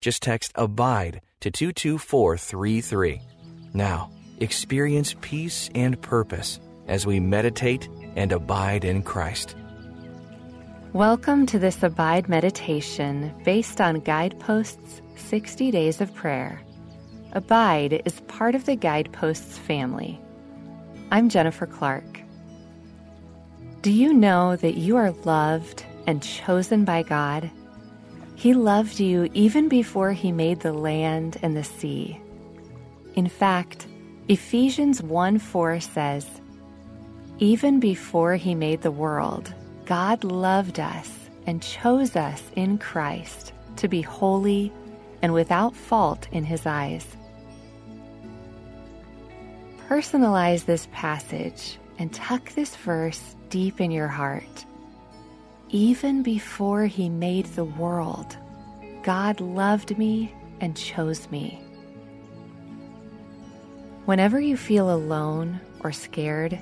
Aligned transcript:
Just 0.00 0.22
text 0.22 0.52
ABIDE 0.54 1.20
to 1.40 1.50
22433. 1.50 3.20
Now, 3.74 4.12
experience 4.38 5.16
peace 5.20 5.70
and 5.74 6.00
purpose 6.00 6.60
as 6.86 7.04
we 7.04 7.18
meditate 7.18 7.88
and 8.14 8.30
abide 8.30 8.84
in 8.84 9.02
Christ. 9.02 9.56
Welcome 10.92 11.46
to 11.46 11.58
this 11.58 11.82
Abide 11.82 12.28
meditation 12.28 13.34
based 13.44 13.80
on 13.80 13.98
Guideposts 13.98 15.02
60 15.16 15.72
Days 15.72 16.00
of 16.00 16.14
Prayer. 16.14 16.62
Abide 17.32 18.00
is 18.04 18.20
part 18.28 18.54
of 18.54 18.66
the 18.66 18.76
Guideposts 18.76 19.58
family. 19.58 20.20
I'm 21.10 21.28
Jennifer 21.28 21.66
Clark. 21.66 22.20
Do 23.82 23.90
you 23.90 24.12
know 24.14 24.54
that 24.54 24.76
you 24.76 24.96
are 24.96 25.10
loved 25.24 25.84
and 26.06 26.22
chosen 26.22 26.84
by 26.84 27.02
God? 27.02 27.50
He 28.38 28.54
loved 28.54 29.00
you 29.00 29.28
even 29.34 29.68
before 29.68 30.12
he 30.12 30.30
made 30.30 30.60
the 30.60 30.72
land 30.72 31.38
and 31.42 31.56
the 31.56 31.64
sea. 31.64 32.20
In 33.16 33.28
fact, 33.28 33.88
Ephesians 34.28 35.02
1 35.02 35.40
4 35.40 35.80
says, 35.80 36.24
Even 37.40 37.80
before 37.80 38.36
he 38.36 38.54
made 38.54 38.82
the 38.82 38.92
world, 38.92 39.52
God 39.86 40.22
loved 40.22 40.78
us 40.78 41.12
and 41.48 41.60
chose 41.60 42.14
us 42.14 42.40
in 42.54 42.78
Christ 42.78 43.52
to 43.74 43.88
be 43.88 44.02
holy 44.02 44.72
and 45.20 45.34
without 45.34 45.74
fault 45.74 46.28
in 46.30 46.44
his 46.44 46.64
eyes. 46.64 47.04
Personalize 49.88 50.64
this 50.64 50.86
passage 50.92 51.76
and 51.98 52.12
tuck 52.12 52.54
this 52.54 52.76
verse 52.76 53.34
deep 53.50 53.80
in 53.80 53.90
your 53.90 54.06
heart. 54.06 54.64
Even 55.70 56.22
before 56.22 56.86
he 56.86 57.10
made 57.10 57.44
the 57.44 57.64
world, 57.64 58.38
God 59.02 59.38
loved 59.40 59.98
me 59.98 60.34
and 60.60 60.74
chose 60.74 61.30
me. 61.30 61.62
Whenever 64.06 64.40
you 64.40 64.56
feel 64.56 64.90
alone 64.90 65.60
or 65.80 65.92
scared, 65.92 66.58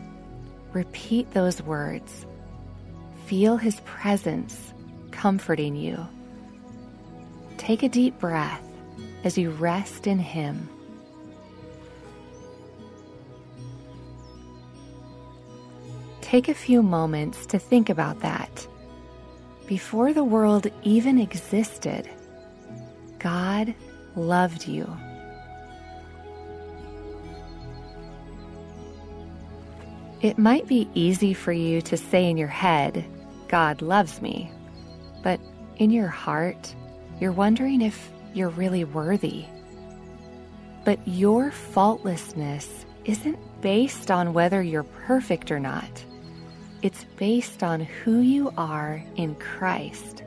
repeat 0.72 1.30
those 1.30 1.62
words. 1.62 2.27
Feel 3.27 3.56
his 3.56 3.78
presence 3.84 4.74
comforting 5.12 5.77
you. 5.77 6.04
Take 7.58 7.84
a 7.84 7.88
deep 7.88 8.18
breath 8.18 8.64
as 9.22 9.38
you 9.38 9.50
rest 9.50 10.08
in 10.08 10.18
him. 10.18 10.68
Take 16.22 16.48
a 16.48 16.54
few 16.54 16.82
moments 16.82 17.46
to 17.46 17.58
think 17.60 17.88
about 17.88 18.18
that. 18.20 18.66
Before 19.67 20.12
the 20.12 20.22
world 20.22 20.69
even 20.84 21.19
existed, 21.19 22.09
God 23.19 23.75
loved 24.14 24.69
you. 24.69 24.89
It 30.23 30.39
might 30.39 30.69
be 30.69 30.89
easy 30.95 31.34
for 31.34 31.53
you 31.53 31.83
to 31.83 31.96
say 31.96 32.30
in 32.30 32.36
your 32.36 32.48
head, 32.48 33.05
God 33.48 33.83
loves 33.83 34.23
me, 34.23 34.51
but 35.23 35.40
in 35.79 35.90
your 35.90 36.08
heart, 36.08 36.74
you're 37.20 37.33
wondering 37.33 37.83
if 37.83 38.11
you're 38.35 38.48
really 38.51 38.85
worthy. 38.85 39.45
But 40.85 41.01
your 41.07 41.51
faultlessness 41.51 42.86
isn't 43.05 43.39
based 43.61 44.13
on 44.13 44.33
whether 44.33 44.63
you're 44.63 44.85
perfect 44.85 45.51
or 45.51 45.58
not. 45.58 46.05
It's 46.83 47.05
based 47.17 47.63
on 47.63 47.81
who 47.81 48.20
you 48.20 48.53
are 48.57 49.03
in 49.17 49.35
Christ. 49.37 50.23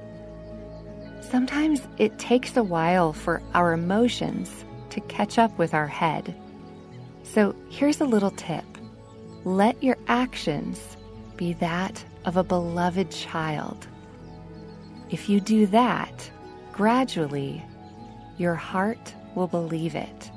Sometimes 1.22 1.88
it 1.98 2.18
takes 2.18 2.58
a 2.58 2.64
while 2.64 3.14
for 3.14 3.42
our 3.54 3.74
emotions 3.74 4.66
to 4.90 5.00
catch 5.02 5.38
up 5.38 5.56
with 5.58 5.74
our 5.74 5.88
head. 5.88 6.36
So 7.24 7.56
here's 7.70 8.02
a 8.02 8.06
little 8.06 8.32
tip 8.32 8.66
let 9.46 9.82
your 9.82 9.98
actions 10.08 10.98
be 11.38 11.54
that 11.54 12.04
of 12.26 12.36
a 12.36 12.44
beloved 12.44 13.10
child. 13.10 13.88
If 15.10 15.30
you 15.30 15.40
do 15.40 15.66
that, 15.68 16.30
gradually, 16.74 17.64
your 18.38 18.56
heart 18.56 19.14
will 19.36 19.48
believe 19.48 19.96
it. 19.96 20.32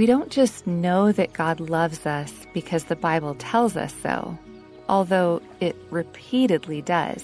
We 0.00 0.06
don't 0.06 0.30
just 0.30 0.66
know 0.66 1.12
that 1.12 1.34
God 1.34 1.60
loves 1.60 2.06
us 2.06 2.32
because 2.54 2.84
the 2.84 2.96
Bible 2.96 3.34
tells 3.34 3.76
us 3.76 3.94
so, 4.02 4.38
although 4.88 5.42
it 5.60 5.76
repeatedly 5.90 6.80
does. 6.80 7.22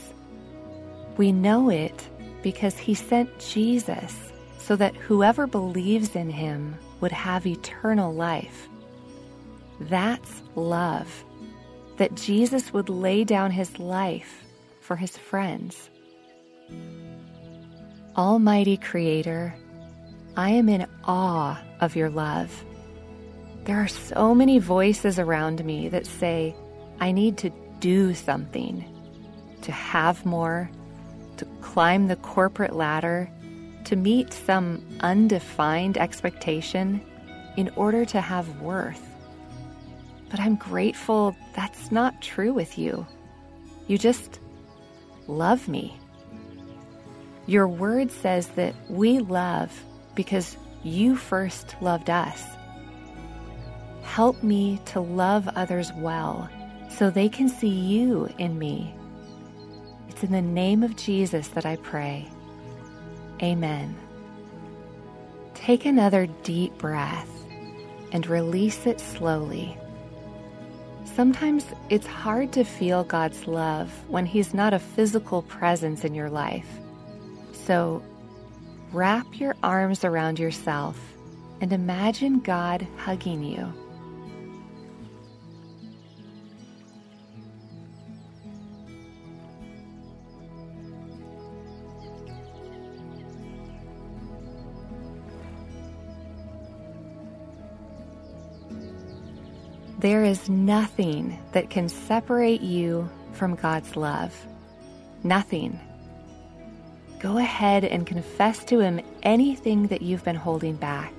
We 1.17 1.33
know 1.33 1.71
it 1.71 2.07
because 2.43 2.77
He 2.77 2.93
sent 2.93 3.31
Jesus 3.39 4.15
so 4.59 4.77
that 4.77 4.95
whoever 4.95 5.47
believes 5.47 6.15
in 6.15 6.29
Him 6.29 6.77
would 7.01 7.13
have 7.13 7.47
eternal 7.47 8.13
life. 8.13 8.69
That's 9.81 10.43
love, 10.55 11.25
that 11.97 12.15
Jesus 12.15 12.75
would 12.75 12.91
lay 12.91 13.25
down 13.25 13.53
His 13.53 13.79
life 13.79 14.45
for 14.83 14.97
His 14.97 15.17
friends. 15.17 15.89
Almighty 18.19 18.77
Creator, 18.77 19.55
I 20.37 20.51
am 20.51 20.69
in 20.69 20.87
awe 21.05 21.59
of 21.81 21.97
your 21.97 22.11
love. 22.11 22.65
There 23.65 23.79
are 23.79 23.89
so 23.89 24.35
many 24.35 24.59
voices 24.59 25.19
around 25.19 25.65
me 25.65 25.89
that 25.89 26.07
say, 26.07 26.55
I 27.01 27.11
need 27.11 27.39
to 27.39 27.51
do 27.81 28.13
something, 28.13 28.85
to 29.63 29.73
have 29.73 30.27
more, 30.27 30.71
to 31.39 31.47
climb 31.63 32.07
the 32.07 32.17
corporate 32.17 32.77
ladder, 32.77 33.31
to 33.85 33.97
meet 33.97 34.35
some 34.35 34.85
undefined 35.01 35.97
expectation 35.97 37.01
in 37.57 37.71
order 37.71 38.05
to 38.05 38.21
have 38.21 38.61
worth. 38.61 39.03
But 40.29 40.41
I'm 40.41 40.57
grateful 40.57 41.35
that's 41.55 41.91
not 41.91 42.21
true 42.21 42.53
with 42.53 42.77
you. 42.77 43.07
You 43.87 43.97
just 43.97 44.39
love 45.29 45.67
me. 45.67 45.99
Your 47.47 47.69
word 47.69 48.11
says 48.11 48.49
that 48.49 48.75
we 48.91 49.21
love 49.21 49.73
because 50.17 50.57
you 50.83 51.15
first 51.15 51.77
loved 51.81 52.11
us. 52.11 52.43
Help 54.03 54.43
me 54.43 54.81
to 54.87 55.01
love 55.01 55.49
others 55.55 55.93
well 55.97 56.49
so 56.89 57.11
they 57.11 57.29
can 57.29 57.49
see 57.49 57.69
you 57.69 58.29
in 58.39 58.59
me. 58.59 58.95
It's 60.09 60.25
in 60.25 60.33
the 60.33 60.43
name 60.43 60.83
of 60.83 60.97
Jesus 60.97 61.49
that 61.49 61.67
I 61.67 61.77
pray. 61.77 62.27
Amen. 63.43 63.95
Take 65.55 65.85
another 65.85 66.27
deep 66.43 66.77
breath 66.79 67.29
and 68.13 68.27
release 68.27 68.87
it 68.87 69.01
slowly. 69.01 69.77
Sometimes 71.05 71.65
it's 71.91 72.07
hard 72.07 72.53
to 72.53 72.65
feel 72.65 73.05
God's 73.05 73.47
love 73.47 73.91
when 74.09 74.25
He's 74.27 74.55
not 74.55 74.73
a 74.73 74.79
physical 74.79 75.43
presence 75.43 76.05
in 76.05 76.15
your 76.15 76.31
life. 76.31 76.69
So 77.53 78.03
Wrap 78.93 79.39
your 79.39 79.55
arms 79.63 80.05
around 80.05 80.39
yourself 80.39 80.99
and 81.61 81.73
imagine 81.73 82.41
God 82.41 82.87
hugging 82.97 83.43
you. 83.43 83.73
There 99.99 100.25
is 100.25 100.49
nothing 100.49 101.39
that 101.53 101.71
can 101.71 101.89
separate 101.89 102.61
you 102.61 103.11
from 103.33 103.57
God's 103.57 103.97
love. 103.97 104.33
Nothing. 105.25 105.81
Go 107.27 107.39
ahead 107.39 107.85
and 107.85 108.07
confess 108.07 108.65
to 108.67 108.79
Him 108.79 109.01
anything 109.25 109.89
that 109.89 110.01
you've 110.01 110.23
been 110.23 110.37
holding 110.37 110.77
back. 110.77 111.13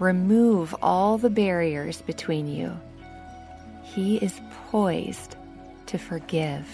Remove 0.00 0.74
all 0.82 1.16
the 1.16 1.30
barriers 1.30 2.02
between 2.02 2.48
you. 2.48 2.76
He 3.84 4.16
is 4.16 4.40
poised 4.68 5.36
to 5.86 5.96
forgive. 5.96 6.66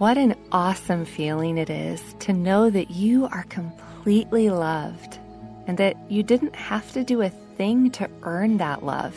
What 0.00 0.16
an 0.16 0.34
awesome 0.50 1.04
feeling 1.04 1.58
it 1.58 1.68
is 1.68 2.14
to 2.20 2.32
know 2.32 2.70
that 2.70 2.90
you 2.90 3.26
are 3.26 3.42
completely 3.50 4.48
loved 4.48 5.18
and 5.66 5.76
that 5.76 5.94
you 6.08 6.22
didn't 6.22 6.56
have 6.56 6.90
to 6.94 7.04
do 7.04 7.20
a 7.20 7.28
thing 7.28 7.90
to 7.90 8.08
earn 8.22 8.56
that 8.56 8.82
love. 8.82 9.14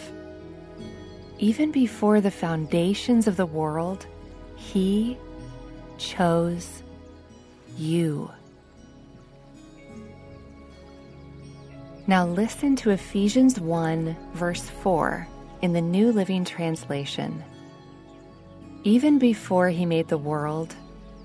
Even 1.39 1.71
before 1.71 2.19
the 2.19 2.29
foundations 2.29 3.27
of 3.27 3.37
the 3.37 3.45
world, 3.45 4.05
He 4.57 5.17
chose 5.97 6.83
you. 7.77 8.29
Now 12.07 12.27
listen 12.27 12.75
to 12.75 12.89
Ephesians 12.89 13.57
1, 13.57 14.17
verse 14.33 14.69
4 14.69 15.25
in 15.61 15.71
the 15.71 15.79
New 15.79 16.11
Living 16.11 16.43
Translation. 16.43 17.41
Even 18.85 19.17
before 19.17 19.69
He 19.69 19.85
made 19.85 20.09
the 20.09 20.17
world, 20.17 20.75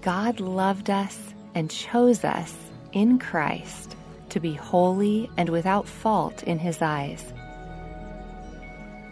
God 0.00 0.38
loved 0.38 0.90
us 0.90 1.18
and 1.56 1.68
chose 1.68 2.22
us 2.22 2.54
in 2.92 3.18
Christ 3.18 3.96
to 4.28 4.38
be 4.38 4.54
holy 4.54 5.28
and 5.36 5.48
without 5.48 5.88
fault 5.88 6.44
in 6.44 6.60
His 6.60 6.80
eyes. 6.80 7.32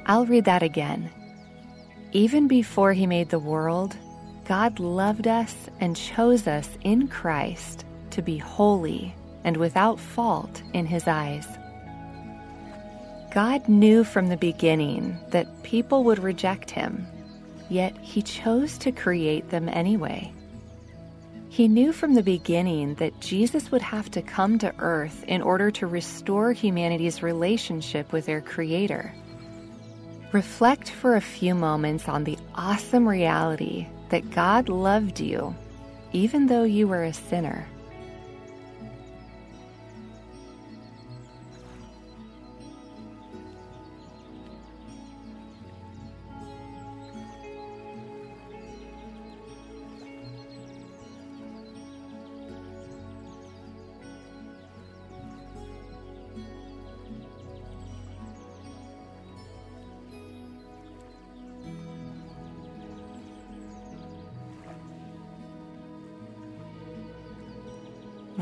I'll 0.07 0.27
read 0.27 0.45
that 0.45 0.63
again. 0.63 1.11
Even 2.13 2.47
before 2.47 2.93
He 2.93 3.05
made 3.05 3.31
the 3.31 3.41
world, 3.41 3.97
God 4.45 4.79
loved 4.79 5.27
us 5.27 5.69
and 5.81 5.97
chose 5.97 6.47
us 6.47 6.69
in 6.83 7.09
Christ 7.09 7.85
to 8.11 8.23
be 8.23 8.39
holy 8.39 9.13
and 9.43 9.57
without 9.57 9.99
fault 9.99 10.63
in 10.73 10.87
His 10.87 11.09
eyes. 11.09 11.49
God 13.35 13.69
knew 13.69 14.05
from 14.05 14.29
the 14.29 14.37
beginning 14.37 15.19
that 15.31 15.65
people 15.65 16.05
would 16.05 16.21
reject 16.21 16.71
Him 16.71 17.09
yet 17.69 17.97
he 17.99 18.23
chose 18.23 18.79
to 18.79 18.93
create 18.93 19.51
them 19.51 19.69
anyway. 19.69 20.33
He 21.49 21.69
knew 21.69 21.93
from 21.93 22.15
the 22.15 22.23
beginning 22.23 22.95
that 22.97 23.19
Jesus 23.21 23.71
would 23.71 23.83
have 23.83 24.11
to 24.11 24.23
come 24.23 24.59
to 24.59 24.75
earth 24.79 25.25
in 25.27 25.41
order 25.41 25.71
to 25.73 25.87
restore 25.87 26.53
humanity's 26.53 27.23
relationship 27.23 28.13
with 28.13 28.27
their 28.27 28.41
Creator. 28.41 29.13
Reflect 30.33 30.91
for 30.91 31.17
a 31.17 31.21
few 31.21 31.55
moments 31.55 32.09
on 32.09 32.25
the 32.25 32.39
awesome 32.55 33.09
reality 33.09 33.87
that 34.11 34.31
God 34.31 34.69
loved 34.69 35.21
you 35.21 35.55
even 36.17 36.47
though 36.47 36.63
you 36.63 36.89
were 36.89 37.05
a 37.05 37.13
sinner. 37.13 37.69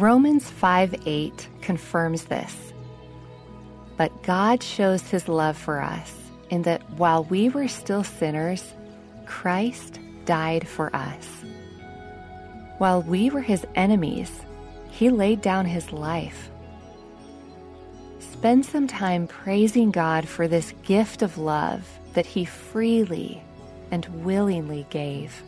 Romans 0.05 0.51
5 0.51 0.97
8 1.07 1.49
confirms 1.63 2.25
this. 2.25 2.75
But 3.97 4.23
God 4.23 4.63
shows 4.63 5.01
his 5.09 5.29
love 5.29 5.57
for 5.57 5.81
us 5.81 6.15
in 6.51 6.61
that 6.65 6.83
while 6.99 7.25
we 7.25 7.49
were 7.49 7.69
still 7.69 8.05
sinners, 8.05 8.75
Christ 9.25 10.01
died 10.27 10.69
for 10.69 10.95
us. 10.95 11.27
While 12.77 13.01
we 13.01 13.31
were 13.31 13.41
his 13.41 13.67
enemies, 13.77 14.31
he 14.91 15.09
laid 15.09 15.41
down 15.41 15.65
his 15.65 15.91
life. 15.91 16.51
Spend 18.19 18.67
some 18.67 18.87
time 18.87 19.27
praising 19.27 19.91
God 19.91 20.29
for 20.29 20.47
this 20.47 20.75
gift 20.83 21.23
of 21.23 21.39
love 21.39 21.89
that 22.13 22.27
he 22.27 22.45
freely 22.45 23.43
and 23.91 24.05
willingly 24.23 24.87
gave. 24.91 25.43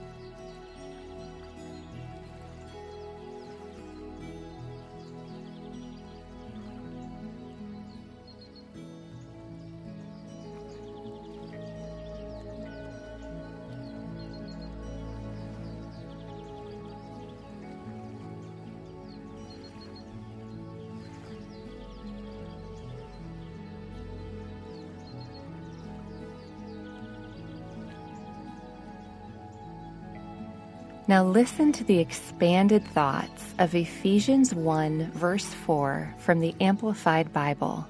Now 31.08 31.22
listen 31.22 31.70
to 31.72 31.84
the 31.84 32.00
expanded 32.00 32.84
thoughts 32.88 33.54
of 33.60 33.76
Ephesians 33.76 34.52
1, 34.52 35.12
verse 35.12 35.44
4 35.44 36.12
from 36.18 36.40
the 36.40 36.52
Amplified 36.60 37.32
Bible. 37.32 37.86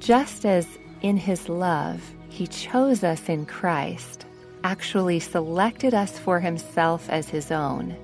Just 0.00 0.44
as 0.44 0.66
in 1.02 1.16
his 1.16 1.48
love 1.48 2.02
he 2.28 2.48
chose 2.48 3.04
us 3.04 3.28
in 3.28 3.46
Christ, 3.46 4.26
actually 4.64 5.20
selected 5.20 5.94
us 5.94 6.18
for 6.18 6.40
himself 6.40 7.08
as 7.08 7.28
his 7.28 7.52
own, 7.52 7.96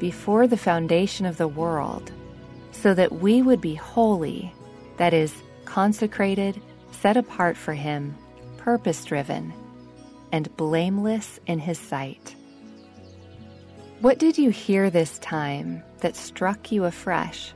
before 0.00 0.48
the 0.48 0.56
foundation 0.56 1.26
of 1.26 1.36
the 1.36 1.46
world, 1.46 2.10
so 2.72 2.92
that 2.94 3.12
we 3.12 3.40
would 3.40 3.60
be 3.60 3.76
holy, 3.76 4.52
that 4.96 5.14
is, 5.14 5.32
consecrated, 5.64 6.60
set 6.90 7.16
apart 7.16 7.56
for 7.56 7.74
him, 7.74 8.16
purpose 8.56 9.04
driven, 9.04 9.52
and 10.32 10.56
blameless 10.56 11.38
in 11.46 11.60
his 11.60 11.78
sight. 11.78 12.34
What 14.00 14.18
did 14.18 14.38
you 14.38 14.48
hear 14.48 14.88
this 14.88 15.18
time 15.18 15.82
that 15.98 16.16
struck 16.16 16.72
you 16.72 16.86
afresh? 16.86 17.52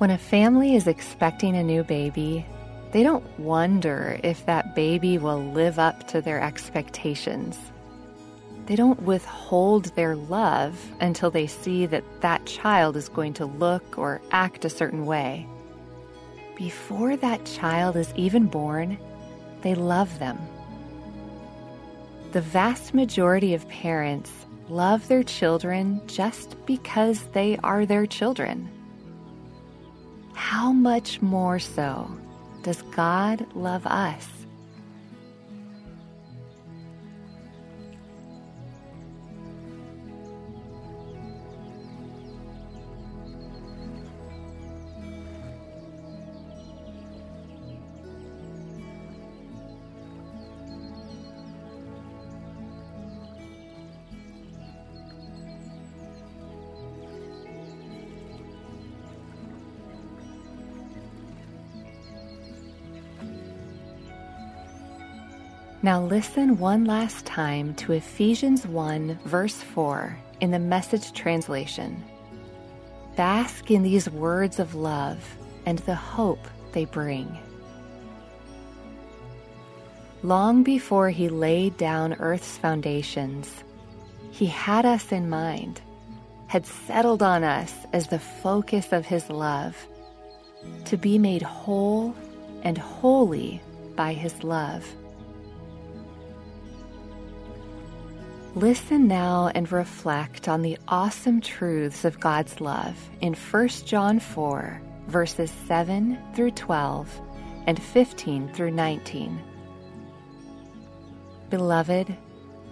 When 0.00 0.10
a 0.10 0.16
family 0.16 0.76
is 0.76 0.86
expecting 0.86 1.54
a 1.54 1.62
new 1.62 1.84
baby, 1.84 2.46
they 2.90 3.02
don't 3.02 3.38
wonder 3.38 4.18
if 4.22 4.46
that 4.46 4.74
baby 4.74 5.18
will 5.18 5.52
live 5.52 5.78
up 5.78 6.08
to 6.08 6.22
their 6.22 6.40
expectations. 6.40 7.58
They 8.64 8.76
don't 8.76 9.02
withhold 9.02 9.94
their 9.96 10.16
love 10.16 10.80
until 11.02 11.30
they 11.30 11.46
see 11.46 11.84
that 11.84 12.22
that 12.22 12.46
child 12.46 12.96
is 12.96 13.10
going 13.10 13.34
to 13.34 13.44
look 13.44 13.98
or 13.98 14.22
act 14.30 14.64
a 14.64 14.70
certain 14.70 15.04
way. 15.04 15.46
Before 16.56 17.14
that 17.18 17.44
child 17.44 17.94
is 17.94 18.10
even 18.16 18.46
born, 18.46 18.96
they 19.60 19.74
love 19.74 20.18
them. 20.18 20.38
The 22.32 22.40
vast 22.40 22.94
majority 22.94 23.52
of 23.52 23.68
parents 23.68 24.32
love 24.70 25.08
their 25.08 25.24
children 25.24 26.00
just 26.06 26.56
because 26.64 27.22
they 27.34 27.58
are 27.58 27.84
their 27.84 28.06
children 28.06 28.70
how 30.40 30.72
much 30.72 31.20
more 31.20 31.58
so 31.58 32.10
does 32.62 32.80
God 32.96 33.46
love 33.54 33.86
us? 33.86 34.39
Now 65.82 66.02
listen 66.02 66.58
one 66.58 66.84
last 66.84 67.24
time 67.24 67.74
to 67.76 67.94
Ephesians 67.94 68.66
1, 68.66 69.18
verse 69.24 69.62
4, 69.62 70.14
in 70.42 70.50
the 70.50 70.58
message 70.58 71.14
translation. 71.14 72.04
Bask 73.16 73.70
in 73.70 73.82
these 73.82 74.10
words 74.10 74.58
of 74.58 74.74
love 74.74 75.24
and 75.64 75.78
the 75.78 75.94
hope 75.94 76.46
they 76.72 76.84
bring. 76.84 77.38
Long 80.22 80.62
before 80.62 81.08
he 81.08 81.30
laid 81.30 81.78
down 81.78 82.12
Earth's 82.20 82.58
foundations, 82.58 83.64
he 84.30 84.44
had 84.44 84.84
us 84.84 85.10
in 85.12 85.30
mind, 85.30 85.80
had 86.48 86.66
settled 86.66 87.22
on 87.22 87.42
us 87.42 87.74
as 87.94 88.08
the 88.08 88.18
focus 88.18 88.92
of 88.92 89.06
his 89.06 89.30
love, 89.30 89.88
to 90.84 90.98
be 90.98 91.16
made 91.16 91.40
whole 91.40 92.14
and 92.64 92.76
holy 92.76 93.62
by 93.96 94.12
his 94.12 94.44
love. 94.44 94.86
Listen 98.56 99.06
now 99.06 99.48
and 99.54 99.70
reflect 99.70 100.48
on 100.48 100.60
the 100.60 100.76
awesome 100.88 101.40
truths 101.40 102.04
of 102.04 102.18
God's 102.18 102.60
love 102.60 102.96
in 103.20 103.34
1 103.34 103.68
John 103.86 104.18
4, 104.18 104.82
verses 105.06 105.52
7 105.68 106.18
through 106.34 106.50
12 106.50 107.20
and 107.68 107.80
15 107.80 108.52
through 108.52 108.72
19. 108.72 109.40
Beloved, 111.48 112.16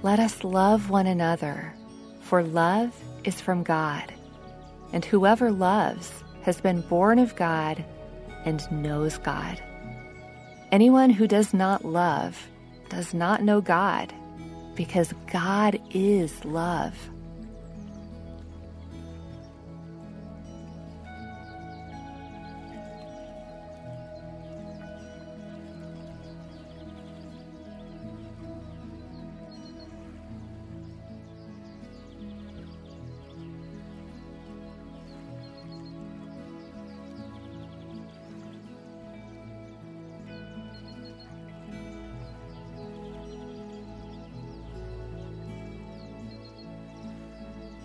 let 0.03 0.19
us 0.19 0.43
love 0.43 0.91
one 0.91 1.07
another, 1.07 1.73
for 2.23 2.43
love 2.43 2.93
is 3.23 3.41
from 3.41 3.63
God, 3.63 4.13
and 4.93 5.05
whoever 5.05 5.53
loves 5.53 6.25
has 6.43 6.61
been 6.61 6.81
born 6.81 7.21
of 7.21 7.37
God 7.37 7.85
and 8.45 8.69
knows 8.73 9.17
God. 9.19 9.63
Anyone 10.73 11.11
who 11.11 11.29
does 11.29 11.55
not 11.55 11.85
love 11.85 12.49
does 12.89 13.15
not 13.15 13.45
know 13.45 13.61
God 13.61 14.13
because 14.79 15.13
God 15.27 15.81
is 15.93 16.45
love. 16.45 16.95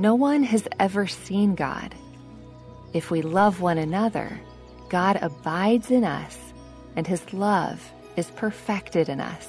No 0.00 0.14
one 0.14 0.44
has 0.44 0.66
ever 0.78 1.06
seen 1.06 1.54
God. 1.54 1.94
If 2.94 3.10
we 3.10 3.20
love 3.20 3.60
one 3.60 3.76
another, 3.76 4.40
God 4.88 5.18
abides 5.20 5.90
in 5.90 6.04
us, 6.04 6.38
and 6.96 7.06
his 7.06 7.34
love 7.34 7.92
is 8.16 8.30
perfected 8.30 9.10
in 9.10 9.20
us. 9.20 9.46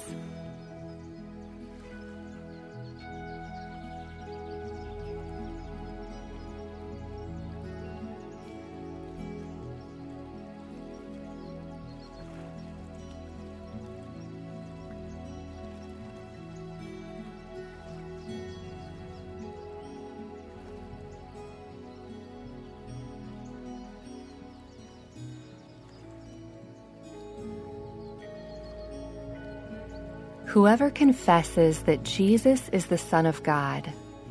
Whoever 30.46 30.90
confesses 30.90 31.82
that 31.84 32.02
Jesus 32.02 32.68
is 32.70 32.86
the 32.86 32.98
Son 32.98 33.26
of 33.26 33.42
God, 33.42 33.90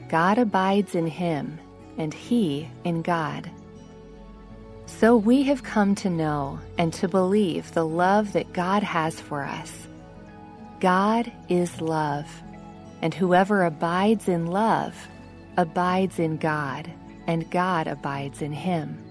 God 0.10 0.38
abides 0.38 0.94
in 0.94 1.08
him, 1.08 1.60
and 1.98 2.14
he 2.14 2.70
in 2.84 3.02
God. 3.02 3.50
So 4.86 5.16
we 5.16 5.44
have 5.44 5.64
come 5.64 5.96
to 5.96 6.10
know 6.10 6.60
and 6.78 6.94
to 6.94 7.08
believe 7.08 7.72
the 7.72 7.86
love 7.86 8.34
that 8.34 8.54
God 8.54 8.84
has 8.84 9.20
for 9.20 9.42
us. 9.42 9.88
God 10.80 11.32
is 11.50 11.82
love, 11.82 12.28
and 13.02 13.14
whoever 13.14 13.64
abides 13.64 14.28
in 14.28 14.48
love 14.48 14.96
abides 15.58 16.20
in 16.20 16.38
God, 16.38 16.92
and 17.28 17.50
God 17.50 17.88
abides 17.88 18.42
in 18.42 18.52
him. 18.52 19.11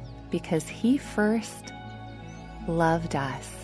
because 0.31 0.67
He 0.67 0.97
first 0.97 1.73
loved 2.67 3.15
us. 3.15 3.60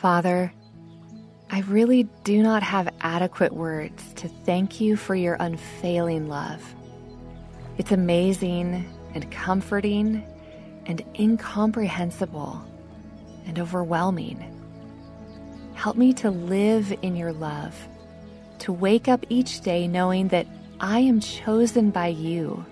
Father, 0.00 0.52
I 1.50 1.60
really 1.62 2.02
do 2.22 2.42
not 2.42 2.62
have 2.62 2.94
adequate 3.00 3.52
words 3.52 4.12
to 4.16 4.28
thank 4.28 4.78
you 4.78 4.94
for 4.94 5.14
your 5.14 5.38
unfailing 5.40 6.28
love. 6.28 6.62
It's 7.78 7.92
amazing 7.92 8.92
and 9.14 9.30
comforting 9.32 10.22
and 10.84 11.02
incomprehensible 11.18 12.62
and 13.46 13.58
overwhelming. 13.58 14.44
Help 15.74 15.96
me 15.96 16.12
to 16.14 16.30
live 16.30 16.92
in 17.00 17.16
your 17.16 17.32
love, 17.32 17.74
to 18.58 18.74
wake 18.74 19.08
up 19.08 19.24
each 19.30 19.62
day 19.62 19.88
knowing 19.88 20.28
that 20.28 20.46
I 20.78 21.00
am 21.00 21.20
chosen 21.20 21.90
by 21.90 22.08
you 22.08 22.66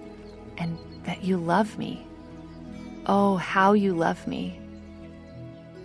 and 0.59 0.77
that 1.05 1.25
you 1.25 1.39
love 1.39 1.79
me. 1.79 2.07
Oh, 3.07 3.37
how 3.37 3.73
you 3.73 3.95
love 3.95 4.27
me. 4.27 4.61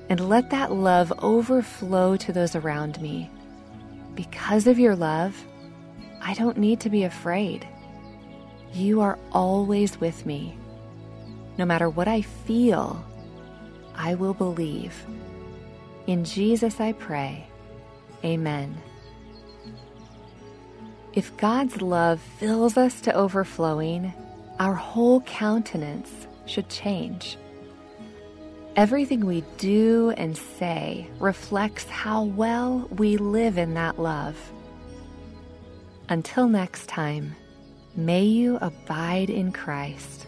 And 0.09 0.27
let 0.27 0.49
that 0.49 0.71
love 0.71 1.13
overflow 1.19 2.17
to 2.17 2.33
those 2.33 2.55
around 2.55 2.99
me. 2.99 3.29
Because 4.15 4.65
of 4.67 4.79
your 4.79 4.95
love, 4.95 5.41
I 6.21 6.33
don't 6.33 6.57
need 6.57 6.79
to 6.81 6.89
be 6.89 7.03
afraid. 7.03 7.67
You 8.73 9.01
are 9.01 9.17
always 9.31 9.99
with 9.99 10.25
me. 10.25 10.57
No 11.57 11.65
matter 11.65 11.89
what 11.89 12.07
I 12.07 12.21
feel, 12.21 13.05
I 13.95 14.15
will 14.15 14.33
believe. 14.33 15.05
In 16.07 16.25
Jesus 16.25 16.79
I 16.79 16.93
pray. 16.93 17.45
Amen. 18.23 18.75
If 21.13 21.35
God's 21.37 21.81
love 21.81 22.19
fills 22.39 22.77
us 22.77 23.01
to 23.01 23.13
overflowing, 23.13 24.13
our 24.59 24.73
whole 24.73 25.21
countenance 25.21 26.27
should 26.45 26.69
change. 26.69 27.37
Everything 28.79 29.25
we 29.25 29.43
do 29.57 30.13
and 30.15 30.37
say 30.37 31.05
reflects 31.19 31.83
how 31.89 32.23
well 32.23 32.87
we 32.95 33.17
live 33.17 33.57
in 33.57 33.73
that 33.73 33.99
love. 33.99 34.37
Until 36.07 36.47
next 36.47 36.87
time, 36.87 37.35
may 37.97 38.23
you 38.23 38.57
abide 38.61 39.29
in 39.29 39.51
Christ. 39.51 40.27